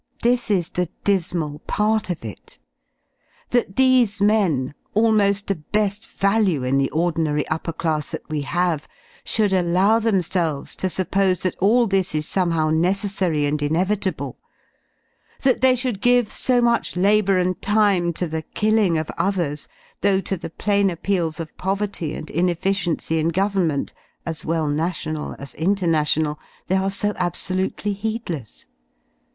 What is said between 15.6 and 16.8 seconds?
they should give so